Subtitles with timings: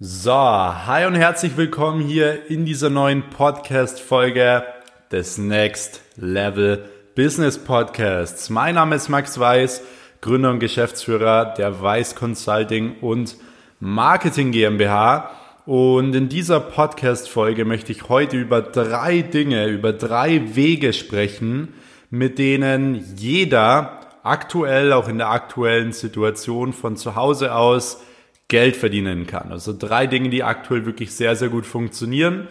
[0.00, 4.64] So, hi und herzlich willkommen hier in dieser neuen Podcast-Folge
[5.12, 8.50] des Next Level Business Podcasts.
[8.50, 9.82] Mein Name ist Max Weiß,
[10.20, 13.36] Gründer und Geschäftsführer der Weiß Consulting und
[13.78, 15.30] Marketing GmbH.
[15.64, 21.72] Und in dieser Podcast-Folge möchte ich heute über drei Dinge, über drei Wege sprechen,
[22.10, 28.02] mit denen jeder aktuell, auch in der aktuellen Situation von zu Hause aus,
[28.48, 29.50] Geld verdienen kann.
[29.50, 32.48] Also drei Dinge, die aktuell wirklich sehr, sehr gut funktionieren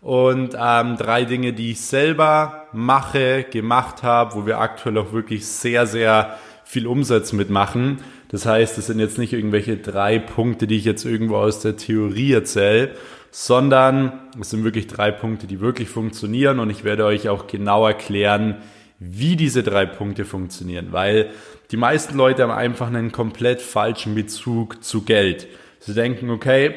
[0.00, 5.46] und ähm, drei Dinge, die ich selber mache, gemacht habe, wo wir aktuell auch wirklich
[5.46, 7.98] sehr, sehr viel Umsatz mitmachen.
[8.28, 11.76] Das heißt, es sind jetzt nicht irgendwelche drei Punkte, die ich jetzt irgendwo aus der
[11.76, 12.90] Theorie erzähle,
[13.30, 17.86] sondern es sind wirklich drei Punkte, die wirklich funktionieren und ich werde euch auch genau
[17.86, 18.56] erklären,
[18.98, 21.30] wie diese drei Punkte funktionieren, weil
[21.70, 25.48] die meisten Leute haben einfach einen komplett falschen Bezug zu Geld.
[25.80, 26.74] Sie denken, okay,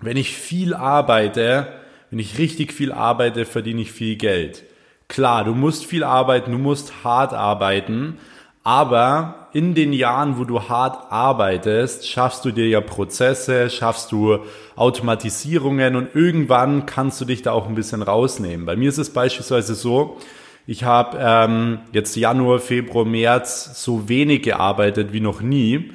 [0.00, 1.68] wenn ich viel arbeite,
[2.10, 4.64] wenn ich richtig viel arbeite, verdiene ich viel Geld.
[5.08, 8.18] Klar, du musst viel arbeiten, du musst hart arbeiten,
[8.64, 14.38] aber in den Jahren, wo du hart arbeitest, schaffst du dir ja Prozesse, schaffst du
[14.76, 18.64] Automatisierungen und irgendwann kannst du dich da auch ein bisschen rausnehmen.
[18.64, 20.18] Bei mir ist es beispielsweise so,
[20.66, 25.92] ich habe ähm, jetzt Januar, Februar, März so wenig gearbeitet wie noch nie.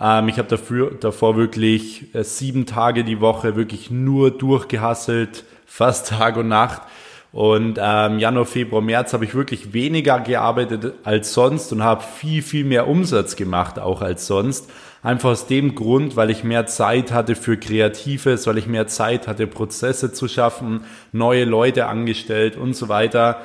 [0.00, 0.58] Ähm, ich habe
[1.00, 6.82] davor wirklich äh, sieben Tage die Woche wirklich nur durchgehasselt, fast Tag und Nacht.
[7.32, 12.40] Und ähm, Januar, Februar, März habe ich wirklich weniger gearbeitet als sonst und habe viel,
[12.40, 14.70] viel mehr Umsatz gemacht auch als sonst.
[15.02, 19.28] Einfach aus dem Grund, weil ich mehr Zeit hatte für Kreatives, weil ich mehr Zeit
[19.28, 23.42] hatte, Prozesse zu schaffen, neue Leute angestellt und so weiter.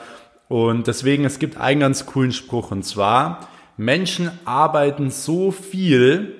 [0.51, 6.35] Und deswegen, es gibt einen ganz coolen Spruch und zwar, Menschen arbeiten so viel,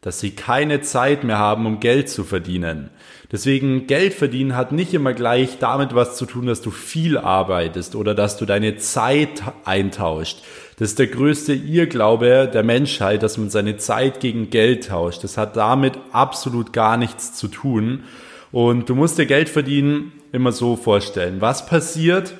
[0.00, 2.90] dass sie keine Zeit mehr haben, um Geld zu verdienen.
[3.30, 7.94] Deswegen Geld verdienen hat nicht immer gleich damit was zu tun, dass du viel arbeitest
[7.94, 10.38] oder dass du deine Zeit eintauscht.
[10.80, 15.22] Das ist der größte Irrglaube der Menschheit, dass man seine Zeit gegen Geld tauscht.
[15.22, 18.02] Das hat damit absolut gar nichts zu tun.
[18.50, 21.40] Und du musst dir Geld verdienen immer so vorstellen.
[21.40, 22.34] Was passiert,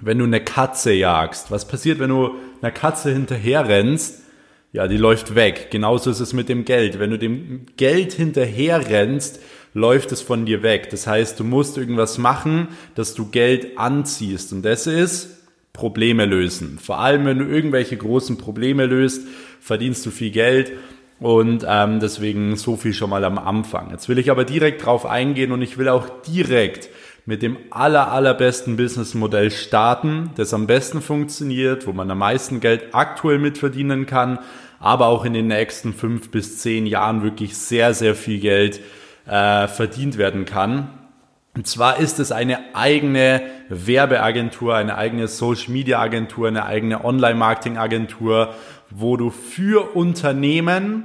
[0.00, 1.50] wenn du eine Katze jagst?
[1.50, 4.22] Was passiert, wenn du einer Katze hinterher rennst?
[4.72, 5.68] Ja, die läuft weg.
[5.70, 6.98] Genauso ist es mit dem Geld.
[6.98, 9.40] Wenn du dem Geld hinterher rennst,
[9.74, 10.90] läuft es von dir weg.
[10.90, 14.52] Das heißt, du musst irgendwas machen, dass du Geld anziehst.
[14.52, 15.38] Und das ist
[15.72, 16.78] Probleme lösen.
[16.78, 19.26] Vor allem, wenn du irgendwelche großen Probleme löst,
[19.60, 20.72] verdienst du viel Geld.
[21.18, 23.90] Und ähm, deswegen so viel schon mal am Anfang.
[23.90, 26.88] Jetzt will ich aber direkt drauf eingehen und ich will auch direkt
[27.28, 32.94] mit dem aller, allerbesten Businessmodell starten, das am besten funktioniert, wo man am meisten Geld
[32.94, 34.38] aktuell mitverdienen kann,
[34.80, 38.80] aber auch in den nächsten fünf bis zehn Jahren wirklich sehr, sehr viel Geld
[39.26, 40.88] äh, verdient werden kann.
[41.54, 47.34] Und zwar ist es eine eigene Werbeagentur, eine eigene Social Media Agentur, eine eigene Online
[47.34, 48.54] Marketing Agentur,
[48.88, 51.04] wo du für Unternehmen,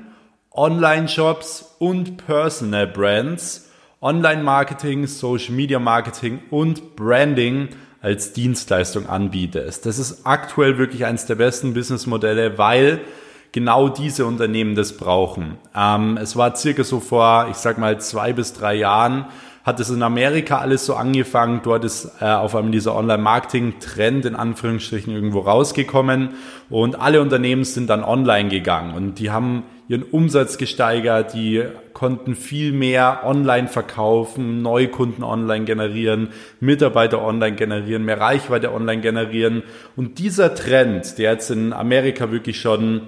[0.51, 3.72] Online-Shops und Personal Brands
[4.03, 7.69] Online-Marketing, Social-Media-Marketing und Branding
[8.02, 9.86] als Dienstleistung anbietest.
[9.86, 13.00] Das ist aktuell wirklich eines der besten Businessmodelle, weil
[13.53, 15.58] genau diese Unternehmen das brauchen.
[15.74, 19.28] Ähm, es war circa so vor, ich sag mal, zwei bis drei Jahren,
[19.63, 21.62] hat es in Amerika alles so angefangen.
[21.63, 26.31] Dort ist äh, auf einmal dieser Online-Marketing-Trend in Anführungsstrichen irgendwo rausgekommen
[26.69, 31.63] und alle Unternehmen sind dann online gegangen und die haben ihren Umsatz gesteigert, die
[31.94, 36.29] konnten viel mehr online verkaufen, Neukunden online generieren,
[36.59, 39.63] Mitarbeiter online generieren, mehr Reichweite online generieren.
[39.95, 43.01] Und dieser Trend, der jetzt in Amerika wirklich schon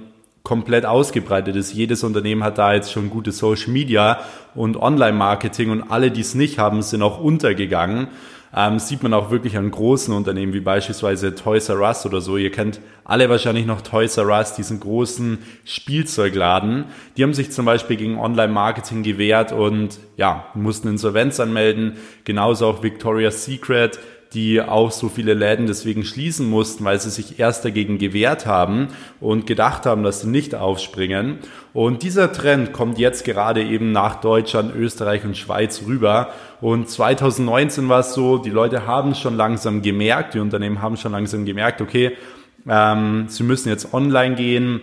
[0.44, 1.74] komplett ausgebreitet ist.
[1.74, 4.20] Jedes Unternehmen hat da jetzt schon gute Social Media
[4.54, 8.10] und Online Marketing und alle, die es nicht haben, sind auch untergegangen
[8.56, 12.38] ähm, sieht man auch wirklich an großen Unternehmen wie beispielsweise Toys R Us oder so.
[12.38, 16.86] Ihr kennt alle wahrscheinlich noch Toys R Us, diesen großen Spielzeugladen.
[17.18, 21.98] Die haben sich zum Beispiel gegen Online-Marketing gewehrt und ja, mussten Insolvenz anmelden.
[22.24, 24.00] Genauso auch Victoria's Secret
[24.36, 28.90] die auch so viele Läden deswegen schließen mussten, weil sie sich erst dagegen gewehrt haben
[29.20, 31.40] und gedacht haben, dass sie nicht aufspringen.
[31.74, 36.30] Und dieser Trend kommt jetzt gerade eben nach Deutschland, Österreich und Schweiz rüber.
[36.62, 41.14] Und 2019 war es so, die Leute haben schon langsam gemerkt, die Unternehmen haben schon
[41.14, 42.12] langsam gemerkt, okay,
[42.68, 44.82] ähm, sie müssen jetzt online gehen,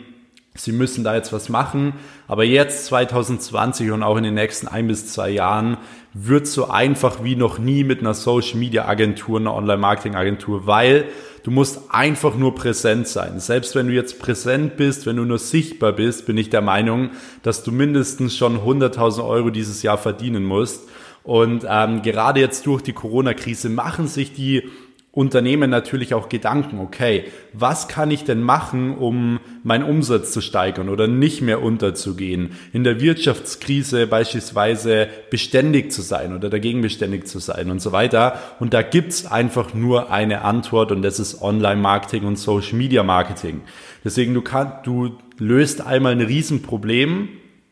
[0.55, 1.95] Sie müssen da jetzt was machen.
[2.29, 5.79] Aber jetzt 2020 und auch in den nächsten ein bis zwei Jahren
[6.13, 10.67] wird so einfach wie noch nie mit einer Social Media Agentur, einer Online Marketing Agentur,
[10.67, 11.07] weil
[11.43, 13.41] du musst einfach nur präsent sein.
[13.41, 17.11] Selbst wenn du jetzt präsent bist, wenn du nur sichtbar bist, bin ich der Meinung,
[17.43, 20.83] dass du mindestens schon 100.000 Euro dieses Jahr verdienen musst.
[21.25, 24.69] Und ähm, gerade jetzt durch die Corona-Krise machen sich die
[25.15, 30.89] Unternehmen natürlich auch Gedanken, okay, was kann ich denn machen, um meinen Umsatz zu steigern
[30.89, 37.41] oder nicht mehr unterzugehen, in der Wirtschaftskrise beispielsweise beständig zu sein oder dagegen beständig zu
[37.41, 38.39] sein und so weiter.
[38.59, 43.61] Und da gibt's einfach nur eine Antwort und das ist Online-Marketing und Social-Media-Marketing.
[44.05, 47.29] Deswegen, du, kannst, du löst einmal ein Riesenproblem,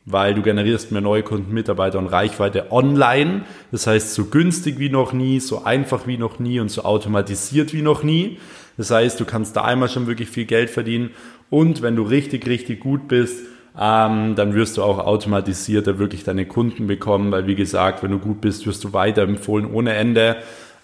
[0.07, 3.43] weil du generierst mehr Neukunden, Mitarbeiter und Reichweite online.
[3.71, 7.73] Das heißt, so günstig wie noch nie, so einfach wie noch nie und so automatisiert
[7.73, 8.39] wie noch nie.
[8.77, 11.11] Das heißt, du kannst da einmal schon wirklich viel Geld verdienen
[11.51, 13.41] und wenn du richtig, richtig gut bist,
[13.79, 18.19] ähm, dann wirst du auch automatisierter wirklich deine Kunden bekommen, weil wie gesagt, wenn du
[18.19, 20.37] gut bist, wirst du weiterempfohlen ohne Ende.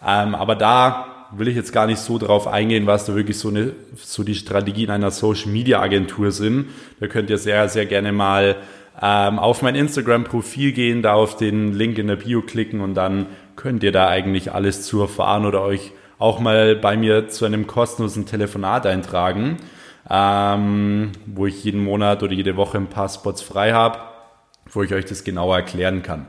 [0.07, 3.49] Ähm, aber da will ich jetzt gar nicht so drauf eingehen, was da wirklich so,
[3.49, 6.67] eine, so die Strategien einer Social Media Agentur sind.
[7.01, 8.57] Da könnt ihr sehr, sehr gerne mal
[9.01, 13.27] ähm, auf mein Instagram-Profil gehen, da auf den Link in der Bio klicken und dann
[13.57, 17.67] könnt ihr da eigentlich alles zu erfahren oder euch auch mal bei mir zu einem
[17.67, 19.59] kostenlosen Telefonat eintragen,
[20.09, 23.99] ähm, wo ich jeden Monat oder jede Woche ein paar Spots frei habe,
[24.71, 26.27] wo ich euch das genauer erklären kann.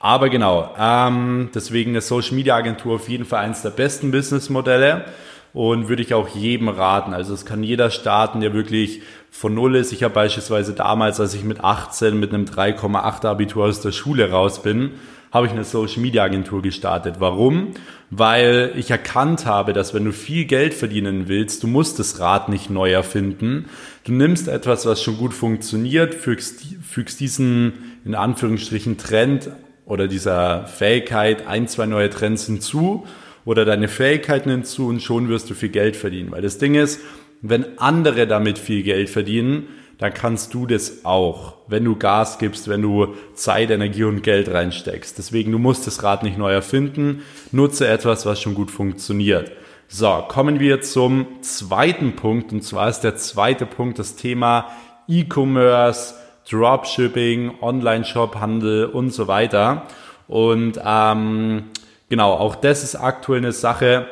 [0.00, 5.04] Aber genau, ähm, deswegen eine Social Media Agentur auf jeden Fall eines der besten Businessmodelle
[5.52, 7.14] und würde ich auch jedem raten.
[7.14, 9.92] Also es kann jeder starten, der wirklich von Null ist.
[9.92, 14.30] Ich habe beispielsweise damals, als ich mit 18 mit einem 3,8 Abitur aus der Schule
[14.30, 14.92] raus bin,
[15.30, 17.16] habe ich eine Social Media Agentur gestartet.
[17.18, 17.74] Warum?
[18.10, 22.48] Weil ich erkannt habe, dass wenn du viel Geld verdienen willst, du musst das Rad
[22.48, 23.66] nicht neu erfinden.
[24.04, 29.50] Du nimmst etwas, was schon gut funktioniert, fügst, fügst diesen in Anführungsstrichen Trend
[29.84, 33.06] oder dieser Fähigkeit ein, zwei neue Trends hinzu
[33.44, 36.30] oder deine Fähigkeiten hinzu und schon wirst du viel Geld verdienen.
[36.30, 37.00] Weil das Ding ist,
[37.42, 39.68] wenn andere damit viel Geld verdienen,
[39.98, 44.48] dann kannst du das auch, wenn du Gas gibst, wenn du Zeit, Energie und Geld
[44.48, 45.18] reinsteckst.
[45.18, 49.50] Deswegen, du musst das Rad nicht neu erfinden, nutze etwas, was schon gut funktioniert.
[49.88, 54.70] So, kommen wir zum zweiten Punkt und zwar ist der zweite Punkt das Thema
[55.08, 56.14] E-Commerce,
[56.48, 59.86] Dropshipping, Online-Shop-Handel und so weiter.
[60.28, 61.64] Und ähm,
[62.08, 64.06] genau, auch das ist aktuell eine Sache,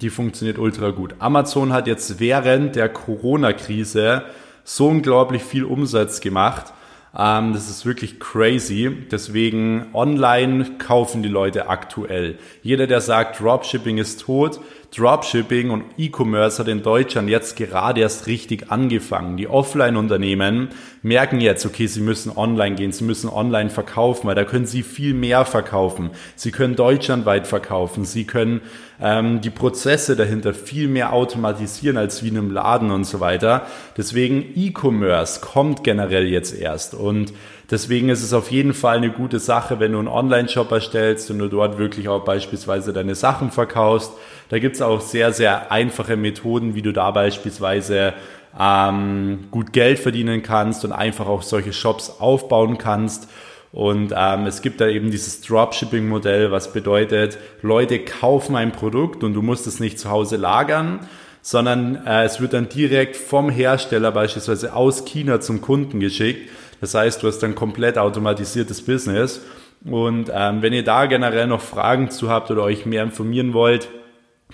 [0.00, 1.14] die funktioniert ultra gut.
[1.18, 4.22] Amazon hat jetzt während der Corona-Krise
[4.64, 6.72] so unglaublich viel Umsatz gemacht.
[7.16, 8.90] Ähm, das ist wirklich crazy.
[9.10, 12.38] Deswegen online kaufen die Leute aktuell.
[12.62, 14.60] Jeder, der sagt, Dropshipping ist tot,
[14.94, 19.38] Dropshipping und E-Commerce hat in Deutschland jetzt gerade erst richtig angefangen.
[19.38, 20.68] Die Offline-Unternehmen
[21.02, 24.82] merken jetzt, okay, sie müssen online gehen, sie müssen online verkaufen, weil da können sie
[24.82, 26.10] viel mehr verkaufen.
[26.36, 28.60] Sie können deutschlandweit verkaufen, sie können
[29.00, 33.66] ähm, die Prozesse dahinter viel mehr automatisieren als wie in einem Laden und so weiter.
[33.96, 37.32] Deswegen E-Commerce kommt generell jetzt erst und
[37.72, 41.38] Deswegen ist es auf jeden Fall eine gute Sache, wenn du einen Online-Shop erstellst und
[41.38, 44.12] du dort wirklich auch beispielsweise deine Sachen verkaufst.
[44.50, 48.12] Da gibt es auch sehr, sehr einfache Methoden, wie du da beispielsweise
[48.60, 53.30] ähm, gut Geld verdienen kannst und einfach auch solche Shops aufbauen kannst.
[53.72, 59.32] Und ähm, es gibt da eben dieses Dropshipping-Modell, was bedeutet, Leute kaufen ein Produkt und
[59.32, 61.00] du musst es nicht zu Hause lagern,
[61.40, 66.50] sondern äh, es wird dann direkt vom Hersteller beispielsweise aus China zum Kunden geschickt.
[66.82, 69.40] Das heißt, du hast ein komplett automatisiertes Business.
[69.84, 73.88] Und ähm, wenn ihr da generell noch Fragen zu habt oder euch mehr informieren wollt,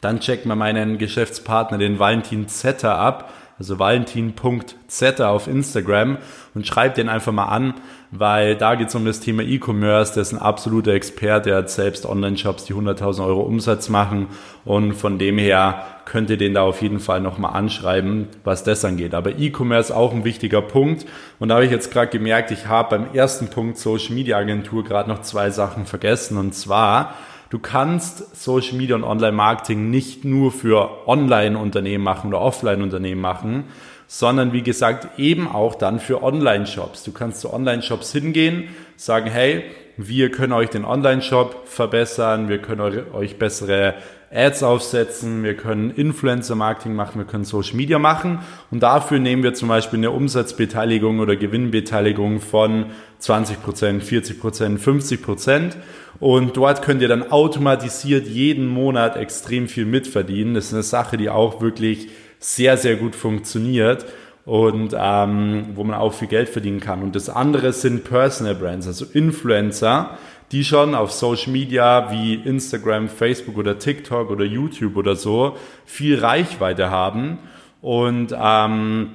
[0.02, 3.32] dann checkt mal meinen Geschäftspartner, den Valentin Zetter, ab.
[3.58, 6.18] Also valentin.zetter auf Instagram
[6.54, 7.74] und schreibt den einfach mal an,
[8.12, 10.14] weil da geht es um das Thema E-Commerce.
[10.14, 14.28] Der ist ein absoluter Experte, der hat selbst Online-Shops, die 100.000 Euro Umsatz machen
[14.64, 18.84] und von dem her könnt ihr den da auf jeden Fall nochmal anschreiben, was das
[18.84, 19.12] angeht.
[19.12, 21.04] Aber E-Commerce auch ein wichtiger Punkt
[21.40, 24.84] und da habe ich jetzt gerade gemerkt, ich habe beim ersten Punkt Social Media Agentur
[24.84, 27.14] gerade noch zwei Sachen vergessen und zwar
[27.50, 33.64] Du kannst Social Media und Online Marketing nicht nur für Online-Unternehmen machen oder Offline-Unternehmen machen,
[34.06, 37.04] sondern wie gesagt eben auch dann für Online-Shops.
[37.04, 39.64] Du kannst zu Online-Shops hingehen, sagen, hey,
[39.96, 43.94] wir können euch den Online-Shop verbessern, wir können euch bessere
[44.30, 49.54] Ads aufsetzen, wir können Influencer-Marketing machen, wir können Social Media machen und dafür nehmen wir
[49.54, 52.86] zum Beispiel eine Umsatzbeteiligung oder Gewinnbeteiligung von
[53.22, 55.76] 20%, 40%, 50%
[56.20, 60.54] und dort könnt ihr dann automatisiert jeden Monat extrem viel mitverdienen.
[60.54, 62.08] Das ist eine Sache, die auch wirklich
[62.38, 64.04] sehr, sehr gut funktioniert.
[64.44, 67.02] und ähm, wo man auch viel Geld verdienen kann.
[67.02, 70.16] Und das andere sind Personal Brands, also Influencer,
[70.52, 76.18] die schon auf Social Media wie Instagram, Facebook oder TikTok oder YouTube oder so viel
[76.18, 77.38] Reichweite haben
[77.80, 79.10] und ähm,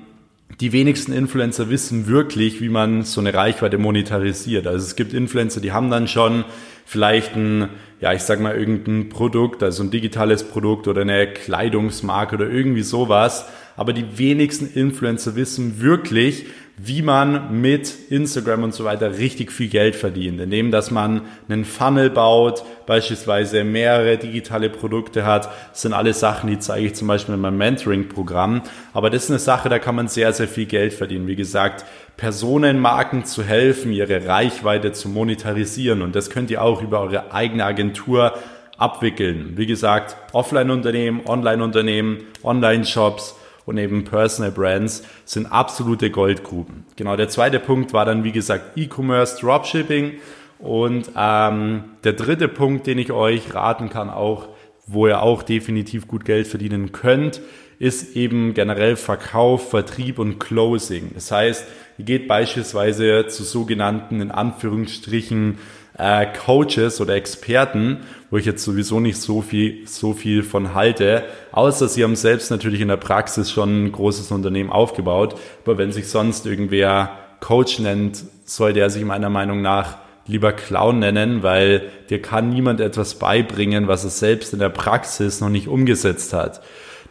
[0.60, 4.68] die wenigsten Influencer wissen wirklich, wie man so eine Reichweite monetarisiert.
[4.68, 6.46] Also es gibt Influencer, die haben dann schon
[6.86, 12.36] vielleicht ein, ja, ich sag mal, irgendein Produkt, also ein digitales Produkt oder eine Kleidungsmarke
[12.36, 13.48] oder irgendwie sowas.
[13.76, 16.46] Aber die wenigsten Influencer wissen wirklich,
[16.78, 21.66] wie man mit Instagram und so weiter richtig viel Geld verdient, indem dass man einen
[21.66, 25.50] Funnel baut, beispielsweise mehrere digitale Produkte hat.
[25.72, 28.64] Das sind alles Sachen, die zeige ich zum Beispiel in meinem Mentoring-Programm.
[28.92, 31.28] Aber das ist eine Sache, da kann man sehr, sehr viel Geld verdienen.
[31.28, 31.86] Wie gesagt,
[32.18, 36.02] Personenmarken zu helfen, ihre Reichweite zu monetarisieren.
[36.02, 38.34] Und das könnt ihr auch über eure eigene Agentur
[38.78, 39.54] abwickeln.
[39.56, 43.36] Wie gesagt, Offline-Unternehmen, Online-Unternehmen, Online-Shops,
[43.66, 46.86] und eben Personal Brands sind absolute Goldgruben.
[46.96, 50.14] Genau, der zweite Punkt war dann, wie gesagt, E-Commerce, Dropshipping.
[50.60, 54.48] Und ähm, der dritte Punkt, den ich euch raten kann, auch
[54.86, 57.42] wo ihr auch definitiv gut Geld verdienen könnt,
[57.80, 61.12] ist eben generell Verkauf, Vertrieb und Closing.
[61.14, 61.68] Das heißt,
[61.98, 65.58] ihr geht beispielsweise zu sogenannten, in Anführungsstrichen,
[65.98, 71.24] äh, Coaches oder Experten, wo ich jetzt sowieso nicht so viel, so viel von halte,
[71.52, 75.36] außer sie haben selbst natürlich in der Praxis schon ein großes Unternehmen aufgebaut.
[75.64, 81.00] Aber wenn sich sonst irgendwer Coach nennt, sollte er sich meiner Meinung nach lieber Clown
[81.00, 85.68] nennen, weil dir kann niemand etwas beibringen, was er selbst in der Praxis noch nicht
[85.68, 86.62] umgesetzt hat.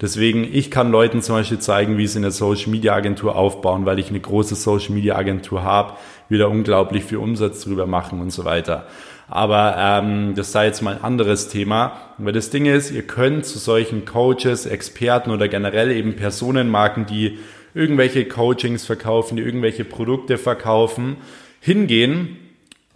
[0.00, 4.00] Deswegen, ich kann Leuten zum Beispiel zeigen, wie sie eine Social Media Agentur aufbauen, weil
[4.00, 5.94] ich eine große Social Media Agentur habe,
[6.32, 8.86] wieder unglaublich viel Umsatz drüber machen und so weiter.
[9.28, 11.92] Aber ähm, das sei jetzt mal ein anderes Thema.
[12.18, 17.38] Weil das Ding ist, ihr könnt zu solchen Coaches, Experten oder generell eben Personenmarken, die
[17.74, 21.16] irgendwelche Coachings verkaufen, die irgendwelche Produkte verkaufen,
[21.60, 22.36] hingehen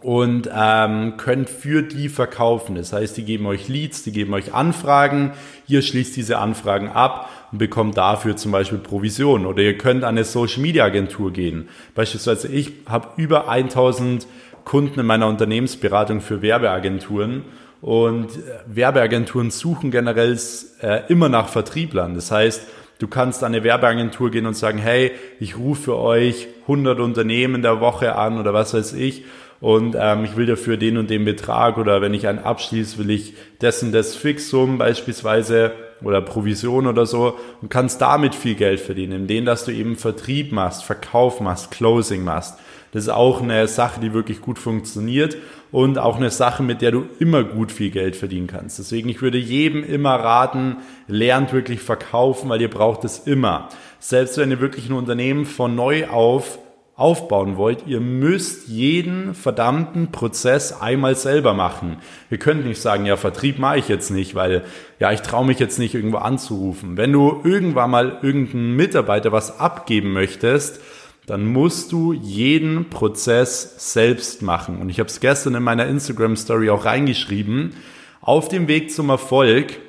[0.03, 2.75] und ähm, könnt für die verkaufen.
[2.76, 5.33] Das heißt, die geben euch Leads, die geben euch Anfragen,
[5.67, 9.47] ihr schließt diese Anfragen ab und bekommt dafür zum Beispiel Provision.
[9.47, 11.69] Oder ihr könnt an eine Social Media Agentur gehen.
[11.95, 14.26] Beispielsweise ich habe über 1000
[14.65, 17.45] Kunden in meiner Unternehmensberatung für Werbeagenturen
[17.81, 20.38] und äh, Werbeagenturen suchen generell
[20.83, 22.15] äh, immer nach Vertrieblern.
[22.15, 22.62] Das heißt,
[22.99, 27.81] Du kannst an eine Werbeagentur gehen und sagen, hey, ich rufe euch 100 Unternehmen der
[27.81, 29.25] Woche an oder was weiß ich
[29.61, 33.11] und ähm, ich will dafür den und den Betrag oder wenn ich einen abschließe, will
[33.11, 35.73] ich dessen das Fixum beispielsweise
[36.03, 40.53] oder Provision oder so und kannst damit viel Geld verdienen, indem dass du eben Vertrieb
[40.53, 42.59] machst, Verkauf machst, Closing machst.
[42.93, 45.37] Das ist auch eine Sache, die wirklich gut funktioniert
[45.73, 48.79] und auch eine Sache, mit der du immer gut viel Geld verdienen kannst.
[48.79, 50.77] Deswegen, ich würde jedem immer raten,
[51.09, 53.69] lernt wirklich verkaufen, weil ihr braucht es immer.
[53.99, 56.59] Selbst wenn ihr wirklich ein Unternehmen von neu auf
[56.97, 61.99] aufbauen wollt, ihr müsst jeden verdammten Prozess einmal selber machen.
[62.31, 64.65] Ihr könnt nicht sagen, ja, Vertrieb mache ich jetzt nicht, weil
[64.99, 66.97] ja, ich traue mich jetzt nicht irgendwo anzurufen.
[66.97, 70.81] Wenn du irgendwann mal irgendeinen Mitarbeiter was abgeben möchtest,
[71.26, 74.81] dann musst du jeden Prozess selbst machen.
[74.81, 77.75] Und ich habe es gestern in meiner Instagram Story auch reingeschrieben.
[78.23, 79.81] Auf dem Weg zum Erfolg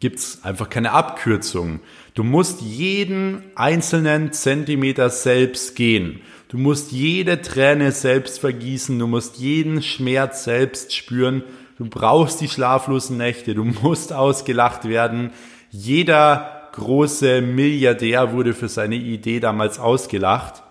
[0.00, 1.80] gibt's einfach keine Abkürzung.
[2.16, 6.22] Du musst jeden einzelnen Zentimeter selbst gehen.
[6.48, 8.98] Du musst jede Träne selbst vergießen.
[8.98, 11.44] Du musst jeden Schmerz selbst spüren.
[11.76, 13.54] Du brauchst die schlaflosen Nächte.
[13.54, 15.32] Du musst ausgelacht werden.
[15.70, 20.62] Jeder große Milliardär wurde für seine Idee damals ausgelacht.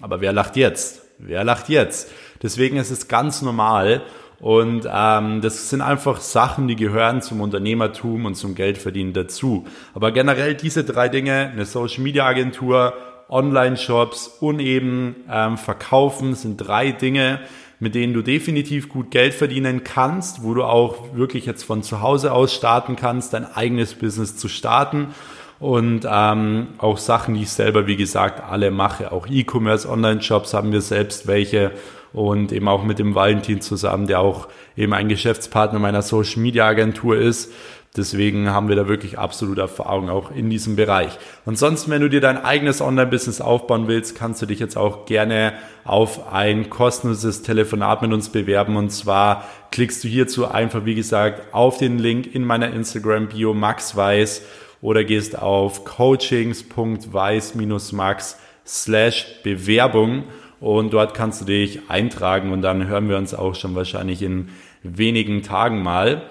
[0.00, 1.02] Aber wer lacht jetzt?
[1.18, 2.12] Wer lacht jetzt?
[2.44, 4.02] Deswegen ist es ganz normal
[4.42, 9.66] und ähm, das sind einfach Sachen, die gehören zum Unternehmertum und zum Geldverdienen dazu.
[9.94, 12.92] Aber generell diese drei Dinge, eine Social Media Agentur,
[13.28, 17.38] Online-Shops und eben ähm, Verkaufen sind drei Dinge,
[17.78, 22.00] mit denen du definitiv gut Geld verdienen kannst, wo du auch wirklich jetzt von zu
[22.00, 25.14] Hause aus starten kannst, dein eigenes Business zu starten.
[25.60, 29.12] Und ähm, auch Sachen, die ich selber, wie gesagt, alle mache.
[29.12, 31.70] Auch E-Commerce, Online-Shops haben wir selbst welche
[32.12, 36.66] und eben auch mit dem Valentin zusammen, der auch eben ein Geschäftspartner meiner Social Media
[36.66, 37.52] Agentur ist.
[37.94, 41.18] Deswegen haben wir da wirklich absolute Erfahrung auch in diesem Bereich.
[41.44, 45.52] Ansonsten, wenn du dir dein eigenes Online-Business aufbauen willst, kannst du dich jetzt auch gerne
[45.84, 48.76] auf ein kostenloses Telefonat mit uns bewerben.
[48.76, 53.94] Und zwar klickst du hierzu einfach, wie gesagt, auf den Link in meiner Instagram-Bio Max
[53.94, 54.40] Weiß
[54.80, 60.24] oder gehst auf coachings.weiß-max slash Bewerbung
[60.62, 64.48] und dort kannst du dich eintragen und dann hören wir uns auch schon wahrscheinlich in
[64.84, 66.22] wenigen Tagen mal.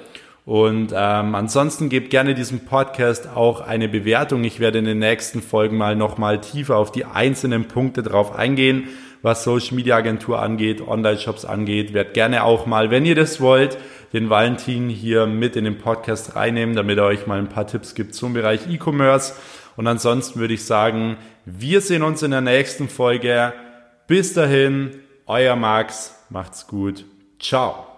[0.46, 4.46] Und ähm, ansonsten gebt gerne diesem Podcast auch eine Bewertung.
[4.46, 8.88] Ich werde in den nächsten Folgen mal nochmal tiefer auf die einzelnen Punkte drauf eingehen,
[9.22, 11.94] was Social Media Agentur angeht, Online-Shops angeht.
[11.94, 13.78] Werd gerne auch mal, wenn ihr das wollt,
[14.14, 17.96] den Valentin hier mit in den Podcast reinnehmen, damit er euch mal ein paar Tipps
[17.96, 19.34] gibt zum Bereich E-Commerce.
[19.76, 23.52] Und ansonsten würde ich sagen, wir sehen uns in der nächsten Folge.
[24.12, 27.06] Bis dahin, euer Max, macht's gut.
[27.40, 27.91] Ciao.